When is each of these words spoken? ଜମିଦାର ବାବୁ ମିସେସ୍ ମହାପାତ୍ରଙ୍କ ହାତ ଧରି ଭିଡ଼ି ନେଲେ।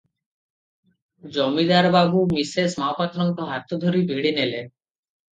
ଜମିଦାର 1.33 1.91
ବାବୁ 1.95 2.21
ମିସେସ୍ 2.31 2.75
ମହାପାତ୍ରଙ୍କ 2.83 3.45
ହାତ 3.51 3.79
ଧରି 3.83 4.01
ଭିଡ଼ି 4.13 4.33
ନେଲେ। 4.39 4.63